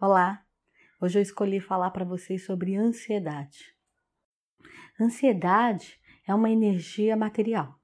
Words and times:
Olá! 0.00 0.42
Hoje 1.00 1.20
eu 1.20 1.22
escolhi 1.22 1.60
falar 1.60 1.92
para 1.92 2.04
vocês 2.04 2.44
sobre 2.44 2.74
ansiedade. 2.74 3.76
Ansiedade 5.00 6.00
é 6.26 6.34
uma 6.34 6.50
energia 6.50 7.16
material. 7.16 7.78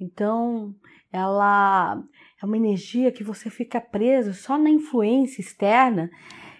Então, 0.00 0.74
ela 1.12 2.02
é 2.42 2.44
uma 2.44 2.56
energia 2.56 3.12
que 3.12 3.22
você 3.22 3.48
fica 3.48 3.80
preso 3.80 4.34
só 4.34 4.58
na 4.58 4.68
influência 4.68 5.40
externa 5.40 6.10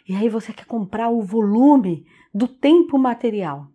e 0.09 0.15
aí 0.15 0.29
você 0.29 0.53
quer 0.53 0.65
comprar 0.65 1.09
o 1.09 1.23
volume 1.23 2.07
do 2.33 2.47
tempo 2.47 2.97
material. 2.97 3.67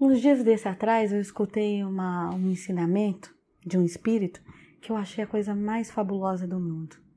Uns 0.00 0.22
dias 0.22 0.42
desse 0.42 0.68
atrás 0.68 1.12
eu 1.12 1.20
escutei 1.20 1.84
uma, 1.84 2.34
um 2.34 2.50
ensinamento 2.50 3.32
de 3.64 3.76
um 3.76 3.84
espírito 3.84 4.40
que 4.80 4.90
eu 4.90 4.96
achei 4.96 5.22
a 5.22 5.28
coisa 5.28 5.54
mais 5.54 5.90
fabulosa 5.90 6.48
do 6.48 6.58
mundo. 6.58 7.07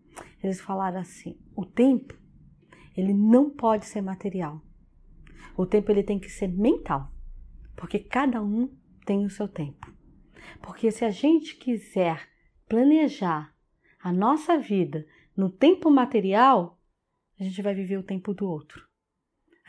Eles 0.44 0.60
falaram 0.60 1.00
assim: 1.00 1.40
o 1.56 1.66
tempo 1.66 2.20
ele 2.96 3.14
não 3.14 3.50
pode 3.50 3.86
ser 3.86 4.02
material. 4.02 4.62
O 5.56 5.66
tempo 5.66 5.92
ele 5.92 6.04
tem 6.04 6.20
que 6.20 6.30
ser 6.30 6.48
mental, 6.48 7.12
porque 7.76 8.00
cada 8.00 8.42
um 8.42 8.70
tem 9.06 9.26
o 9.26 9.30
seu 9.30 9.48
tempo. 9.48 9.92
Porque 10.62 10.92
se 10.92 11.06
a 11.06 11.10
gente 11.10 11.56
quiser 11.56 12.28
planejar 12.68 13.54
a 14.02 14.12
nossa 14.12 14.58
vida 14.58 15.06
no 15.36 15.50
tempo 15.50 15.90
material, 15.90 16.80
a 17.40 17.44
gente 17.44 17.62
vai 17.62 17.74
viver 17.74 17.98
o 17.98 18.04
tempo 18.04 18.34
do 18.34 18.48
outro. 18.48 18.91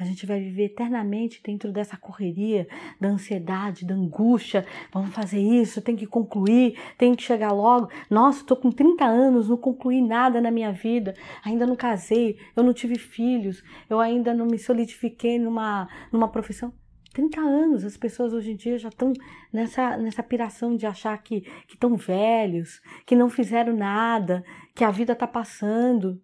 A 0.03 0.05
gente 0.05 0.27
vai 0.27 0.41
viver 0.41 0.65
eternamente 0.65 1.41
dentro 1.45 1.71
dessa 1.71 1.97
correria, 1.97 2.67
da 3.01 3.09
ansiedade, 3.09 3.87
da 3.87 3.95
angústia. 3.95 4.67
Vamos 4.93 5.15
fazer 5.15 5.39
isso, 5.39 5.81
tem 5.81 5.95
que 5.95 6.07
concluir, 6.07 6.77
tem 6.99 7.15
que 7.15 7.23
chegar 7.23 7.53
logo. 7.53 7.89
Nossa, 8.11 8.41
estou 8.41 8.57
com 8.57 8.73
30 8.73 9.05
anos, 9.05 9.49
não 9.49 9.57
concluí 9.57 10.03
nada 10.03 10.41
na 10.41 10.51
minha 10.51 10.73
vida, 10.73 11.15
ainda 11.45 11.65
não 11.65 11.77
casei, 11.77 12.37
eu 12.57 12.65
não 12.65 12.73
tive 12.73 12.99
filhos, 12.99 13.63
eu 13.89 14.01
ainda 14.01 14.35
não 14.35 14.45
me 14.45 14.59
solidifiquei 14.59 15.39
numa, 15.39 15.89
numa 16.11 16.27
profissão. 16.27 16.75
30 17.13 17.41
anos, 17.41 17.85
as 17.85 17.97
pessoas 17.97 18.33
hoje 18.33 18.51
em 18.51 18.57
dia 18.57 18.77
já 18.77 18.89
estão 18.89 19.13
nessa, 19.53 19.97
nessa 19.97 20.23
piração 20.23 20.75
de 20.75 20.85
achar 20.85 21.17
que 21.23 21.45
estão 21.69 21.95
velhos, 21.95 22.81
que 23.07 23.15
não 23.15 23.31
fizeram 23.31 23.77
nada, 23.77 24.43
que 24.75 24.83
a 24.83 24.91
vida 24.91 25.13
está 25.13 25.29
passando. 25.29 26.21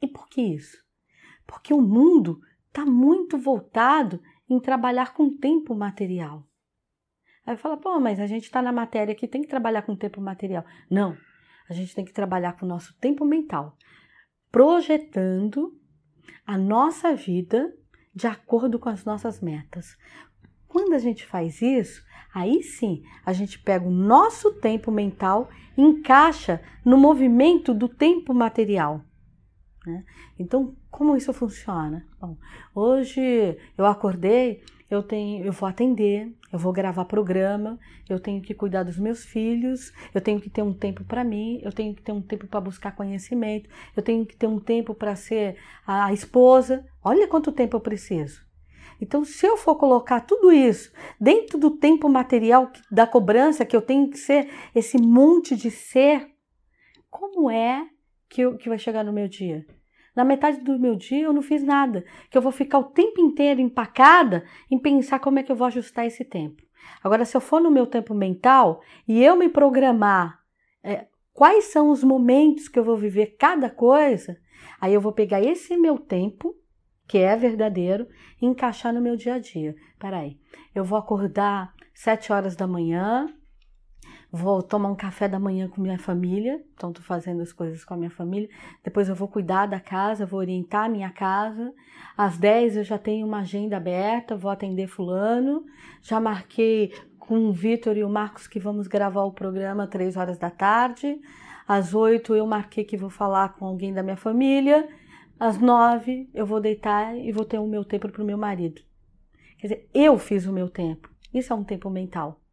E 0.00 0.06
por 0.06 0.26
que 0.26 0.40
isso? 0.40 0.82
Porque 1.46 1.74
o 1.74 1.82
mundo 1.82 2.40
está 2.74 2.84
muito 2.84 3.38
voltado 3.38 4.20
em 4.50 4.58
trabalhar 4.58 5.14
com 5.14 5.30
tempo 5.30 5.76
material. 5.76 6.44
Aí 7.46 7.56
fala, 7.56 7.76
pô, 7.76 8.00
mas 8.00 8.18
a 8.18 8.26
gente 8.26 8.42
está 8.44 8.60
na 8.60 8.72
matéria 8.72 9.14
que 9.14 9.28
tem 9.28 9.42
que 9.42 9.48
trabalhar 9.48 9.82
com 9.82 9.94
tempo 9.94 10.20
material. 10.20 10.64
Não, 10.90 11.16
a 11.70 11.72
gente 11.72 11.94
tem 11.94 12.04
que 12.04 12.12
trabalhar 12.12 12.54
com 12.54 12.66
o 12.66 12.68
nosso 12.68 12.92
tempo 12.98 13.24
mental, 13.24 13.76
projetando 14.50 15.78
a 16.44 16.58
nossa 16.58 17.14
vida 17.14 17.72
de 18.12 18.26
acordo 18.26 18.76
com 18.78 18.88
as 18.88 19.04
nossas 19.04 19.40
metas. 19.40 19.96
Quando 20.66 20.94
a 20.94 20.98
gente 20.98 21.24
faz 21.24 21.62
isso, 21.62 22.02
aí 22.34 22.60
sim 22.64 23.04
a 23.24 23.32
gente 23.32 23.56
pega 23.60 23.86
o 23.86 23.90
nosso 23.90 24.52
tempo 24.54 24.90
mental 24.90 25.48
e 25.76 25.82
encaixa 25.82 26.60
no 26.84 26.98
movimento 26.98 27.72
do 27.72 27.88
tempo 27.88 28.34
material. 28.34 29.04
Né? 29.86 30.04
Então, 30.38 30.74
como 30.90 31.16
isso 31.16 31.32
funciona? 31.32 32.06
Bom, 32.20 32.36
hoje 32.74 33.58
eu 33.76 33.84
acordei, 33.84 34.62
eu 34.90 35.02
tenho, 35.02 35.44
eu 35.44 35.52
vou 35.52 35.68
atender, 35.68 36.34
eu 36.52 36.58
vou 36.58 36.72
gravar 36.72 37.04
programa, 37.04 37.78
eu 38.08 38.18
tenho 38.18 38.40
que 38.40 38.54
cuidar 38.54 38.82
dos 38.82 38.98
meus 38.98 39.24
filhos, 39.24 39.92
eu 40.14 40.20
tenho 40.20 40.40
que 40.40 40.48
ter 40.48 40.62
um 40.62 40.72
tempo 40.72 41.04
para 41.04 41.24
mim, 41.24 41.60
eu 41.62 41.72
tenho 41.72 41.94
que 41.94 42.02
ter 42.02 42.12
um 42.12 42.22
tempo 42.22 42.46
para 42.46 42.60
buscar 42.60 42.94
conhecimento, 42.94 43.68
eu 43.96 44.02
tenho 44.02 44.24
que 44.24 44.36
ter 44.36 44.46
um 44.46 44.58
tempo 44.58 44.94
para 44.94 45.14
ser 45.16 45.56
a 45.86 46.12
esposa. 46.12 46.84
Olha 47.02 47.28
quanto 47.28 47.52
tempo 47.52 47.76
eu 47.76 47.80
preciso. 47.80 48.42
Então, 49.00 49.24
se 49.24 49.44
eu 49.44 49.56
for 49.56 49.74
colocar 49.74 50.20
tudo 50.20 50.52
isso 50.52 50.92
dentro 51.20 51.58
do 51.58 51.72
tempo 51.72 52.08
material 52.08 52.70
da 52.90 53.06
cobrança, 53.06 53.64
que 53.64 53.76
eu 53.76 53.82
tenho 53.82 54.08
que 54.08 54.16
ser 54.16 54.48
esse 54.74 54.96
monte 54.96 55.56
de 55.56 55.70
ser, 55.70 56.30
como 57.10 57.50
é 57.50 57.86
que, 58.34 58.40
eu, 58.40 58.56
que 58.56 58.68
vai 58.68 58.78
chegar 58.78 59.04
no 59.04 59.12
meu 59.12 59.28
dia? 59.28 59.64
Na 60.14 60.24
metade 60.24 60.58
do 60.58 60.76
meu 60.76 60.96
dia 60.96 61.22
eu 61.22 61.32
não 61.32 61.40
fiz 61.40 61.62
nada, 61.62 62.04
que 62.28 62.36
eu 62.36 62.42
vou 62.42 62.50
ficar 62.50 62.78
o 62.78 62.90
tempo 62.90 63.20
inteiro 63.20 63.60
empacada 63.60 64.44
em 64.68 64.76
pensar 64.76 65.20
como 65.20 65.38
é 65.38 65.42
que 65.44 65.52
eu 65.52 65.56
vou 65.56 65.68
ajustar 65.68 66.04
esse 66.04 66.24
tempo. 66.24 66.60
Agora, 67.02 67.24
se 67.24 67.36
eu 67.36 67.40
for 67.40 67.60
no 67.60 67.70
meu 67.70 67.86
tempo 67.86 68.12
mental 68.12 68.82
e 69.06 69.22
eu 69.22 69.36
me 69.36 69.48
programar 69.48 70.40
é, 70.82 71.06
quais 71.32 71.66
são 71.66 71.90
os 71.90 72.02
momentos 72.02 72.68
que 72.68 72.76
eu 72.78 72.84
vou 72.84 72.96
viver 72.96 73.36
cada 73.38 73.70
coisa, 73.70 74.36
aí 74.80 74.92
eu 74.92 75.00
vou 75.00 75.12
pegar 75.12 75.40
esse 75.40 75.76
meu 75.76 75.96
tempo, 75.96 76.54
que 77.06 77.18
é 77.18 77.36
verdadeiro, 77.36 78.08
e 78.42 78.46
encaixar 78.46 78.92
no 78.92 79.00
meu 79.00 79.16
dia 79.16 79.34
a 79.34 79.38
dia. 79.38 79.76
Peraí, 79.96 80.38
eu 80.74 80.84
vou 80.84 80.98
acordar 80.98 81.72
sete 81.94 82.32
horas 82.32 82.56
da 82.56 82.66
manhã, 82.66 83.28
vou 84.34 84.60
tomar 84.60 84.90
um 84.90 84.96
café 84.96 85.28
da 85.28 85.38
manhã 85.38 85.68
com 85.68 85.80
minha 85.80 85.96
família, 85.96 86.60
então 86.74 86.90
estou 86.90 87.04
fazendo 87.04 87.40
as 87.40 87.52
coisas 87.52 87.84
com 87.84 87.94
a 87.94 87.96
minha 87.96 88.10
família. 88.10 88.48
Depois 88.82 89.08
eu 89.08 89.14
vou 89.14 89.28
cuidar 89.28 89.66
da 89.66 89.78
casa, 89.78 90.26
vou 90.26 90.40
orientar 90.40 90.86
a 90.86 90.88
minha 90.88 91.08
casa. 91.10 91.72
Às 92.16 92.36
10 92.36 92.78
eu 92.78 92.84
já 92.84 92.98
tenho 92.98 93.24
uma 93.24 93.40
agenda 93.40 93.76
aberta, 93.76 94.36
vou 94.36 94.50
atender 94.50 94.88
fulano. 94.88 95.64
Já 96.02 96.18
marquei 96.18 96.92
com 97.16 97.48
o 97.48 97.52
Vitor 97.52 97.96
e 97.96 98.02
o 98.02 98.08
Marcos 98.08 98.48
que 98.48 98.58
vamos 98.58 98.88
gravar 98.88 99.22
o 99.22 99.32
programa 99.32 99.84
às 99.84 99.90
3 99.90 100.16
horas 100.16 100.36
da 100.36 100.50
tarde. 100.50 101.16
Às 101.66 101.94
8 101.94 102.34
eu 102.34 102.44
marquei 102.44 102.82
que 102.82 102.96
vou 102.96 103.10
falar 103.10 103.50
com 103.50 103.64
alguém 103.64 103.94
da 103.94 104.02
minha 104.02 104.16
família. 104.16 104.88
Às 105.38 105.58
9 105.58 106.28
eu 106.34 106.44
vou 106.44 106.60
deitar 106.60 107.16
e 107.16 107.30
vou 107.30 107.44
ter 107.44 107.60
o 107.60 107.68
meu 107.68 107.84
tempo 107.84 108.08
para 108.08 108.22
o 108.22 108.26
meu 108.26 108.36
marido. 108.36 108.82
Quer 109.58 109.68
dizer, 109.68 109.88
eu 109.94 110.18
fiz 110.18 110.44
o 110.44 110.52
meu 110.52 110.68
tempo. 110.68 111.08
Isso 111.32 111.52
é 111.52 111.56
um 111.56 111.62
tempo 111.62 111.88
mental. 111.88 112.43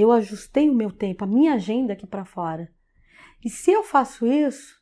Eu 0.00 0.12
ajustei 0.12 0.70
o 0.70 0.74
meu 0.76 0.92
tempo, 0.92 1.24
a 1.24 1.26
minha 1.26 1.54
agenda 1.54 1.92
aqui 1.92 2.06
para 2.06 2.24
fora. 2.24 2.70
E 3.44 3.50
se 3.50 3.72
eu 3.72 3.82
faço 3.82 4.24
isso, 4.28 4.80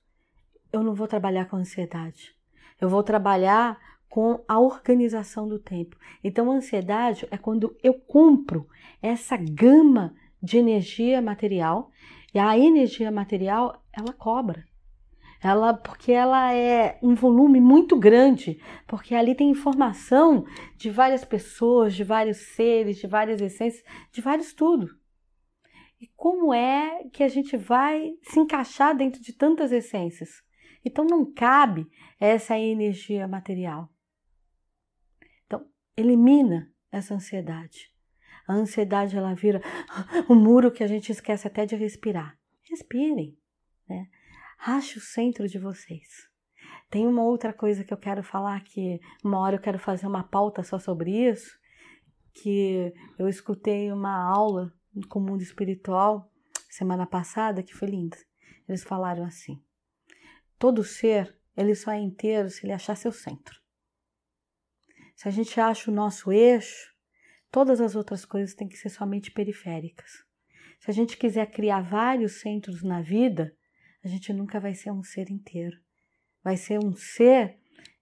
eu 0.71 0.83
não 0.83 0.95
vou 0.95 1.09
trabalhar 1.09 1.47
com 1.47 1.57
ansiedade. 1.57 2.35
Eu 2.79 2.91
vou 2.91 3.03
trabalhar 3.03 3.79
com 4.11 4.45
a 4.47 4.61
organização 4.61 5.49
do 5.49 5.59
tempo. 5.59 5.97
Então, 6.23 6.51
a 6.51 6.57
ansiedade 6.57 7.27
é 7.31 7.39
quando 7.39 7.75
eu 7.83 7.95
cumpro 7.95 8.69
essa 9.01 9.39
gama 9.39 10.15
de 10.43 10.59
energia 10.59 11.23
material 11.23 11.91
e 12.35 12.39
a 12.39 12.59
energia 12.59 13.11
material 13.11 13.83
ela 13.95 14.13
cobra. 14.13 14.67
Ela, 15.43 15.73
porque 15.73 16.13
ela 16.13 16.53
é 16.53 16.99
um 17.03 17.15
volume 17.15 17.59
muito 17.59 17.99
grande, 17.99 18.61
porque 18.87 19.15
ali 19.15 19.35
tem 19.35 19.49
informação 19.49 20.45
de 20.77 20.91
várias 20.91 21.25
pessoas, 21.25 21.95
de 21.95 22.05
vários 22.05 22.37
seres, 22.55 22.99
de 22.99 23.07
várias 23.07 23.41
essências, 23.41 23.83
de 24.13 24.21
vários 24.21 24.53
tudo. 24.53 24.95
E 26.01 26.09
como 26.15 26.53
é 26.53 27.05
que 27.09 27.23
a 27.23 27.29
gente 27.29 27.57
vai 27.57 28.13
se 28.23 28.39
encaixar 28.39 28.97
dentro 28.97 29.21
de 29.23 29.33
tantas 29.33 29.73
essências? 29.73 30.43
Então 30.85 31.05
não 31.05 31.33
cabe 31.33 31.91
essa 32.21 32.59
energia 32.59 33.27
material. 33.27 33.91
Então, 35.47 35.67
elimina 35.97 36.73
essa 36.93 37.15
ansiedade. 37.15 37.93
A 38.47 38.53
ansiedade 38.53 39.17
ela 39.17 39.35
vira 39.35 39.61
um 40.31 40.35
muro 40.35 40.71
que 40.71 40.85
a 40.85 40.87
gente 40.87 41.11
esquece 41.11 41.47
até 41.47 41.67
de 41.67 41.75
respirar. 41.75 42.39
Respirem, 42.69 43.37
né? 43.89 44.09
Ache 44.59 44.99
o 44.99 45.01
centro 45.03 45.49
de 45.49 45.59
vocês. 45.59 46.29
Tem 46.91 47.07
uma 47.07 47.25
outra 47.25 47.53
coisa 47.53 47.83
que 47.85 47.93
eu 47.93 47.99
quero 47.99 48.23
falar 48.23 48.63
que 48.63 49.01
uma 49.25 49.41
hora 49.41 49.57
eu 49.57 49.61
quero 49.61 49.79
fazer 49.79 50.07
uma 50.07 50.23
pauta 50.23 50.63
só 50.63 50.79
sobre 50.79 51.11
isso, 51.11 51.59
que 52.33 52.93
eu 53.19 53.29
escutei 53.29 53.91
uma 53.91 54.31
aula 54.31 54.73
com 55.05 55.19
o 55.19 55.23
mundo 55.23 55.43
espiritual 55.43 56.31
semana 56.69 57.07
passada 57.07 57.63
que 57.63 57.75
foi 57.75 57.89
linda. 57.89 58.17
Eles 58.69 58.85
falaram 58.85 59.25
assim: 59.25 59.63
todo 60.59 60.85
ser 60.85 61.37
ele 61.57 61.75
só 61.75 61.93
é 61.93 61.99
inteiro 61.99 62.51
se 62.51 62.67
ele 62.67 62.73
achar 62.73 62.97
seu 62.97 63.13
centro. 63.13 63.61
Se 65.15 65.27
a 65.27 65.31
gente 65.31 65.59
acha 65.59 65.91
o 65.91 65.95
nosso 65.95 66.31
eixo, 66.31 66.95
todas 67.51 67.81
as 67.81 67.97
outras 67.97 68.25
coisas 68.25 68.55
têm 68.55 68.69
que 68.69 68.77
ser 68.77 68.91
somente 68.91 69.31
periféricas. 69.31 70.25
Se 70.79 70.91
a 70.91 70.95
gente 70.95 71.17
quiser 71.17 71.51
criar 71.51 71.81
vários 71.81 72.41
centros 72.41 72.83
na 72.83 73.01
vida, 73.01 73.57
a 74.05 74.09
gente 74.09 74.33
nunca 74.33 74.61
vai 74.61 74.75
ser 74.75 74.91
um 74.91 75.03
ser 75.03 75.31
inteiro. 75.31 75.79
Vai 76.45 76.57
ser 76.57 76.79
um 76.79 76.95
ser 76.95 77.59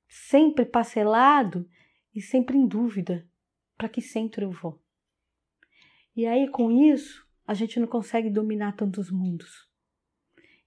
sempre 0.08 0.66
parcelado 0.66 1.68
e 2.12 2.20
sempre 2.20 2.56
em 2.58 2.66
dúvida: 2.66 3.26
para 3.76 3.88
que 3.88 4.02
centro 4.02 4.44
eu 4.44 4.50
vou? 4.50 4.83
E 6.16 6.26
aí, 6.26 6.48
com 6.48 6.70
isso, 6.70 7.26
a 7.46 7.54
gente 7.54 7.78
não 7.80 7.86
consegue 7.86 8.30
dominar 8.30 8.76
tantos 8.76 9.10
mundos. 9.10 9.68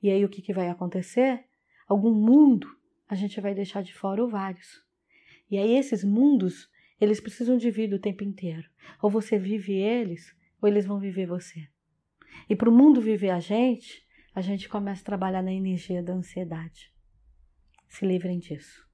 E 0.01 0.09
aí, 0.09 0.23
o 0.23 0.29
que, 0.29 0.41
que 0.41 0.53
vai 0.53 0.69
acontecer? 0.69 1.45
Algum 1.88 2.13
mundo 2.13 2.67
a 3.07 3.15
gente 3.15 3.39
vai 3.39 3.55
deixar 3.55 3.81
de 3.81 3.94
fora 3.94 4.21
ou 4.21 4.29
vários. 4.29 4.83
E 5.49 5.57
aí, 5.57 5.77
esses 5.77 6.03
mundos, 6.03 6.69
eles 6.99 7.21
precisam 7.21 7.57
de 7.57 7.71
vida 7.71 7.95
o 7.95 7.99
tempo 7.99 8.23
inteiro. 8.23 8.67
Ou 9.01 9.09
você 9.09 9.39
vive 9.39 9.73
eles, 9.73 10.35
ou 10.61 10.67
eles 10.67 10.85
vão 10.85 10.99
viver 10.99 11.25
você. 11.25 11.67
E 12.50 12.55
para 12.55 12.69
o 12.69 12.73
mundo 12.73 13.01
viver 13.01 13.29
a 13.29 13.39
gente, 13.39 14.05
a 14.35 14.41
gente 14.41 14.69
começa 14.69 15.01
a 15.01 15.05
trabalhar 15.05 15.41
na 15.41 15.53
energia 15.53 16.03
da 16.03 16.13
ansiedade. 16.13 16.93
Se 17.88 18.05
livrem 18.05 18.38
disso. 18.39 18.85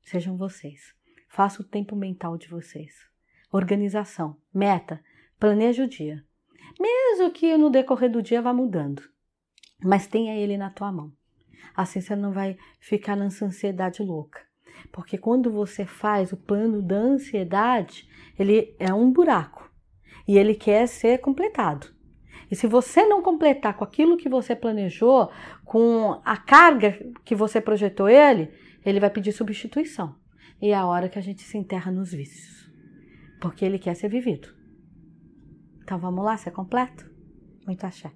sejam 0.00 0.36
vocês. 0.36 0.94
Faça 1.28 1.60
o 1.60 1.64
tempo 1.64 1.96
mental 1.96 2.38
de 2.38 2.48
vocês. 2.48 2.94
Organização, 3.50 4.40
meta, 4.52 5.02
planeje 5.44 5.82
o 5.82 5.86
dia. 5.86 6.24
Mesmo 6.80 7.30
que 7.30 7.54
no 7.58 7.68
decorrer 7.68 8.10
do 8.10 8.22
dia 8.22 8.40
vá 8.40 8.54
mudando, 8.54 9.02
mas 9.84 10.06
tenha 10.06 10.34
ele 10.34 10.56
na 10.56 10.70
tua 10.70 10.90
mão. 10.90 11.12
Assim 11.76 12.00
você 12.00 12.16
não 12.16 12.32
vai 12.32 12.56
ficar 12.80 13.14
nessa 13.14 13.44
ansiedade 13.44 14.02
louca. 14.02 14.40
Porque 14.90 15.18
quando 15.18 15.52
você 15.52 15.84
faz 15.84 16.32
o 16.32 16.36
plano 16.38 16.80
da 16.80 16.96
ansiedade, 16.96 18.08
ele 18.38 18.74
é 18.78 18.94
um 18.94 19.12
buraco 19.12 19.70
e 20.26 20.38
ele 20.38 20.54
quer 20.54 20.86
ser 20.86 21.18
completado. 21.18 21.88
E 22.50 22.56
se 22.56 22.66
você 22.66 23.04
não 23.04 23.20
completar 23.20 23.76
com 23.76 23.84
aquilo 23.84 24.16
que 24.16 24.30
você 24.30 24.56
planejou, 24.56 25.30
com 25.62 26.22
a 26.24 26.38
carga 26.38 26.98
que 27.22 27.34
você 27.34 27.60
projetou 27.60 28.08
ele, 28.08 28.50
ele 28.82 28.98
vai 28.98 29.10
pedir 29.10 29.32
substituição. 29.32 30.16
E 30.62 30.70
é 30.70 30.74
a 30.74 30.86
hora 30.86 31.10
que 31.10 31.18
a 31.18 31.22
gente 31.22 31.42
se 31.42 31.58
enterra 31.58 31.92
nos 31.92 32.12
vícios. 32.12 32.66
Porque 33.42 33.62
ele 33.62 33.78
quer 33.78 33.94
ser 33.94 34.08
vivido. 34.08 34.63
Então 35.84 35.98
vamos 35.98 36.24
lá, 36.24 36.34
ser 36.38 36.50
completo? 36.50 37.04
Muito 37.66 37.84
axé. 37.84 38.10